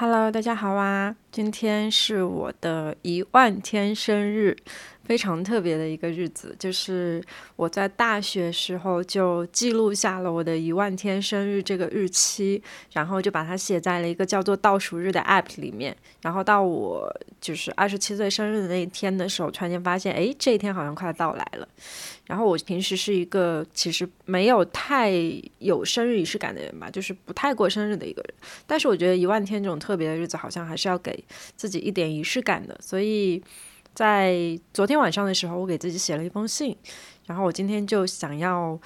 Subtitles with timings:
[0.00, 1.14] Hello，大家好啊！
[1.30, 4.56] 今天是我的一万天生日。
[5.10, 7.20] 非常特别的一个日子，就是
[7.56, 15.96] 我在大学时候就记录下了我的一万天生日这个日期，然后就把它写在了一个叫做倒数日的 app 里面。
[16.22, 21.66] 然后到我就是二十七岁生日的那一天的时候，突然间发现，哎，这一天好像快到来了。
[22.26, 25.10] 然后我平时是一个其实没有太
[25.58, 28.32] 有生日仪式感的人吧，就是不太过生日的一个人。
[28.64, 31.24] 但是我觉得一万天这种特别的日子，好像还是要给
[31.56, 33.42] 自己一点仪式感的，所以。
[33.94, 36.76] 在昨天晚上的时候，我给自己写了一封信，
[37.26, 38.78] 然后我今天就想要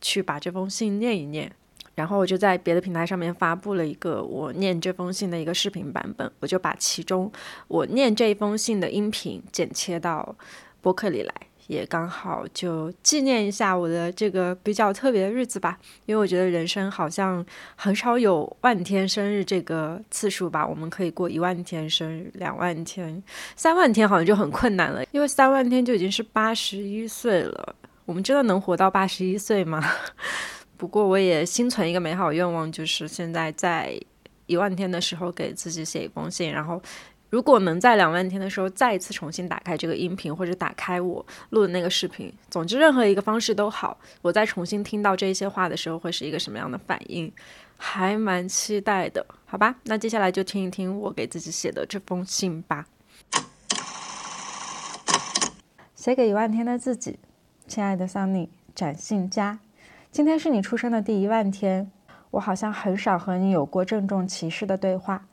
[0.00, 1.50] 去把这封信念一念，
[1.94, 7.30] 然后我就在别的平台上面发布了一个我念这封信的一个视频版本，我就把其中
[7.68, 10.36] 我念这一封信的音频剪切到
[10.80, 11.34] 播客里来。
[11.70, 17.46] 也刚好就纪念一下我的这个比较特别的日子吧，因为我觉得人生好像
[17.76, 20.66] 很少有万天生日这个次数吧。
[20.66, 23.22] 我们可以过一万天生日、两万天、
[23.54, 27.76] 三万天，好像就很困难了，因为三万天就已经是八十一岁了。
[28.04, 29.80] 我们真的能活到八十一岁吗？
[30.76, 33.96] 不过我也心存一个美好愿望，就是现在在
[34.46, 36.82] 一万天的时候给自己写一封信，然后。
[37.30, 47.32] 如果能在两万天的时候再一次重新打开这个音频，或者打开我录的那个视频，总之任何一个方式都好，我再重新听到这些话的时候会是一个什么样的反应，
[47.76, 49.76] 还蛮期待的，好吧？
[49.84, 52.86] 那接下来就听一听我给自己写的这封信吧。
[55.94, 57.20] 写给一万天的自己，
[57.68, 59.60] 亲爱的 Sunny，展信佳，
[60.10, 61.92] 今天是你出生的第一万天，
[62.32, 65.26] 我好像很少和你有过郑重其事的对话，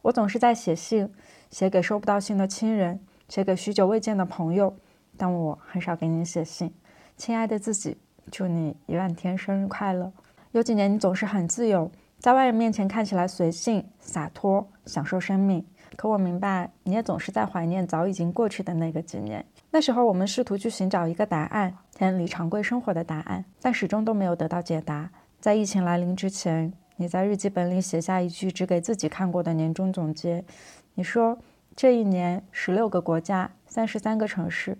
[0.00, 1.12] 我总是在写信。
[1.52, 4.74] 写给收不到信的亲人，写给许久未见的朋友，
[5.18, 6.72] 但我很少给你写信。
[7.16, 7.98] 亲爱的自己，
[8.30, 10.10] 祝你一万天生日快乐！
[10.52, 15.64] 有几年你总是很自由，在外人面前看起来随性洒脱，享受生命。
[15.94, 19.44] 可我明白，你也总是在怀念早已经过去的那个几年。
[19.70, 25.10] 那时候我们试图去寻找一个答案，偏离常规生活的答案，但始终都没有得到解答。
[25.38, 30.44] 在疫情来临之前，你在日记本里写下一句只给自己看过的年终总结。
[30.94, 31.38] 你说
[31.74, 34.76] 这一年十六个国家，三十三个城市，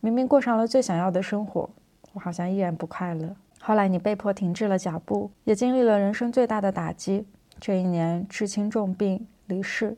[0.00, 1.68] 明明过上了最想要的生活，
[2.12, 3.34] 我好像依然不快乐。
[3.60, 7.26] 后来你被迫停滞了脚步，也经历了人生最大的打击。
[7.58, 9.96] 这一年，至亲重病离世，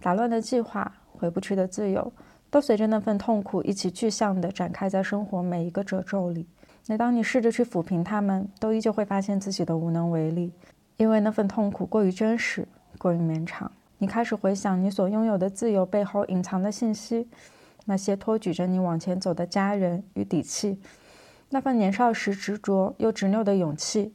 [0.00, 2.12] 打乱的计划，回不去的自由，
[2.48, 6.46] 都随着那份痛苦一起具象地展开在生活每一个褶皱里。
[6.86, 10.52] 每当你试着去抚平它们，都依旧会发现自己的无能为力，
[11.00, 12.68] 因为那份痛苦过于真实，
[12.98, 13.72] 过于绵长。
[13.96, 17.26] 你开始回想你所拥有的自由背后隐藏的信息，
[17.86, 20.78] 那些托举着你往前走的家人与底气，
[21.48, 24.12] 那份年少时执着又执拗的勇气，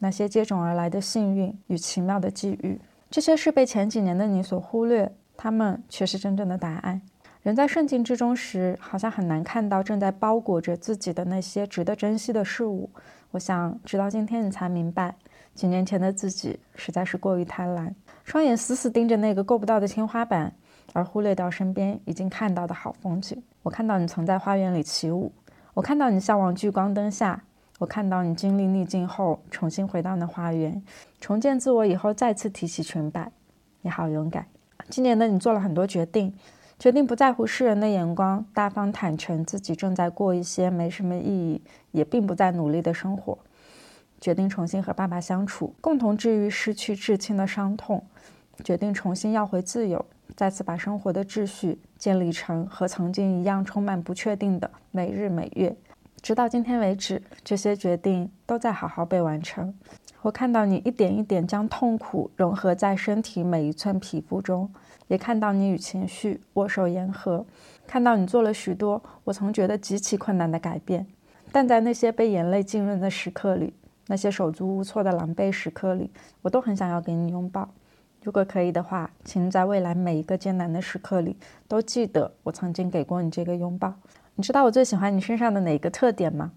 [0.00, 2.78] 那些接踵而来的幸运与奇妙的际遇，
[3.10, 7.00] 这些是被前几年的你所忽略，他们却是真正的答案。
[7.44, 12.90] 人在顺境之中时，好像很难看到正在包裹着自己的那些值得珍惜的事物。
[13.30, 15.14] 我想，直到今天你才明白，
[15.56, 17.90] 几年前的自己实在是过于贪婪。
[18.22, 20.52] 双眼死死盯着那个够不到的天花板，
[20.92, 23.42] 而忽略掉身边已经看到的好风景。
[23.62, 25.32] 我看到你曾在花园里起舞，
[25.74, 27.42] 我看到你向往聚光灯下，
[27.78, 30.82] 我看到你经历逆境后重新回到那花园，
[31.20, 33.32] 重建自我以后再次提起裙摆。
[33.80, 34.46] 你好勇敢！
[34.88, 36.34] 今年的你做了很多决定，
[36.78, 41.62] 决定不在乎世人的眼光，大方坦诚自己正在过一些没什么意义，
[41.92, 43.38] 也并不在努力的生活。
[44.20, 48.04] 决定重新和爸爸相处，共同治愈失去至亲的伤痛。
[48.64, 50.02] 决定重新要回自由，
[50.34, 55.76] 再次把生活的秩序建立成和曾经一样充满不确定的每日每月。
[56.22, 59.74] 直到今天为止，这些决定都在好好被完成。
[60.22, 64.68] 我看到你一点一点将痛苦融合在身体每一寸皮肤中，
[65.06, 67.44] 也看到你与情绪握手言和，
[67.86, 71.06] 看到你做了许多我曾觉得极其困难的改变。
[71.52, 73.74] 但在那些被眼泪浸润的时刻里，
[74.06, 76.10] 那些手足无措的狼狈时刻里，
[76.42, 77.68] 我都很想要给你拥抱。
[78.22, 81.36] 如果可以的话，请在未来每一个艰难的时刻里，
[81.68, 83.94] 都记得我曾经给过你这个拥抱。
[84.34, 86.52] 你知道我最喜欢你身上的哪个特点吗？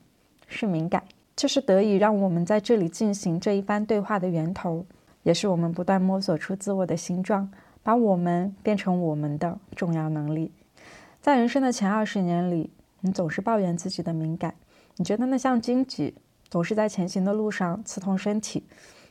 [0.48, 1.04] 是敏感。
[1.36, 4.86] 这是得以让我们在这里进行这一番对话的源头，
[5.24, 7.50] 也是我们不断摸索出自我的形状，
[7.81, 10.51] 把我们变成我们的重要能力。
[11.22, 12.69] 在人生的前二十年里，
[13.01, 14.54] 你总是抱怨自己的敏感，
[14.98, 16.13] 你觉得那像荆棘。
[16.50, 18.63] 总是在前行的路上刺痛身体，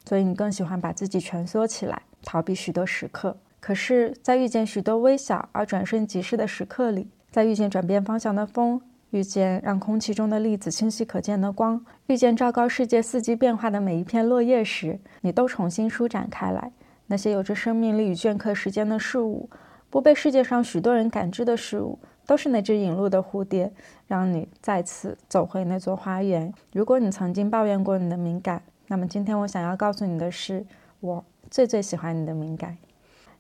[0.05, 3.37] 所以你更喜欢把自己蜷缩起来，逃避许多时刻。
[3.61, 8.81] 可是，在遇见许多微小而转瞬即逝的时刻里，在遇见转变方向的风，
[9.11, 16.73] 遇见让空气中的粒子清晰可见的光，遇见昭告世界四季变化的每一片落叶时，你都重新舒展开来，
[17.07, 19.51] 那些有着生命力与镌刻时间的事物，
[19.91, 23.73] 不被世界上许多人感知的事物，都是那只引路的蝴蝶，
[24.07, 26.53] 让你再次走回那座花园。
[26.75, 30.67] 如果你曾经抱怨过你的敏感，那么今天我想要告诉你的是，
[31.01, 32.77] 我最最喜欢你的敏感。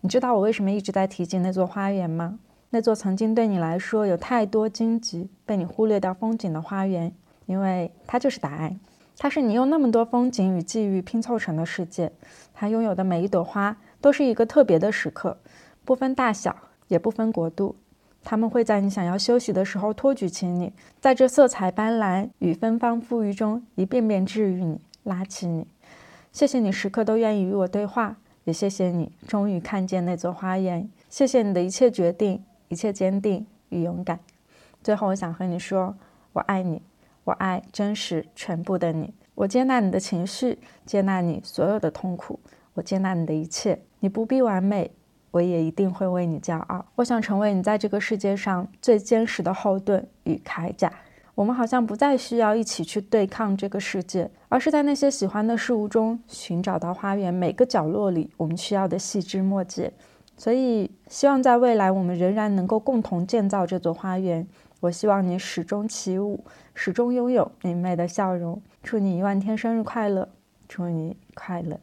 [0.01, 2.39] 你知道我为什么一直在提及那座花园吗？
[2.71, 7.13] 那座曾经对你来说有太多荆棘被你忽略掉风景的花园，
[7.45, 8.81] 因为它就是答案。
[9.19, 12.11] 它是你用那么多风景与际遇拼凑成的世界。
[12.55, 15.37] 它拥有的每一朵花都是一个特别的时刻，
[15.85, 16.57] 不分大小，
[16.87, 17.77] 也不分国度。
[18.25, 25.67] 他们会在你想要休息的时候托举起你，在这色彩斑斓与芬芳馥郁中一遍遍治愈你，拉起你。
[26.33, 30.89] 谢谢你时刻都愿意与我对话，也谢谢你终于看见那座花园。
[31.09, 32.43] 谢谢你的一切决定。
[32.71, 34.21] 一切坚定与勇敢。
[34.83, 35.97] 最后，我想和你说，
[36.35, 36.83] 我爱你，
[37.25, 39.15] 我爱真实全部的你。
[39.35, 42.39] 我接纳你的情绪，接纳你所有的痛苦，
[42.75, 43.81] 我接纳你的一切。
[44.01, 44.91] 你不必完美，
[45.39, 46.85] 我也一定会为你骄傲。
[46.97, 50.93] 我想成为你在这个世界上最坚实的后盾与铠甲。
[51.37, 59.93] 我们好像不再需要一起去对抗这个世界，而是在那些喜欢的事物中寻找到花园每个角落里我们需要的细枝末节。
[60.37, 64.45] 所以，希望在未来我们仍然能够共同建造这座花园。
[64.81, 66.45] 我希望你始终起舞，
[66.75, 68.61] 始终拥有明媚的笑容。
[68.83, 70.29] 祝你一万天生日快乐！
[70.69, 71.79] 祝你快乐。